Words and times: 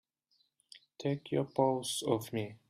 Take 0.97 1.29
your 1.31 1.43
paws 1.43 2.01
off 2.07 2.33
me! 2.33 2.55